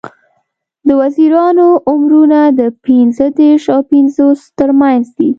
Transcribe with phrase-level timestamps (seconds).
[0.87, 5.29] د وزیرانو عمرونه د پینځه دیرش او پینځوس تر منځ دي.